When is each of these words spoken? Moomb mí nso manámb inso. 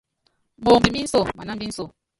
Moomb 0.63 0.85
mí 0.93 0.99
nso 1.05 1.19
manámb 1.37 1.61
inso. 1.67 1.85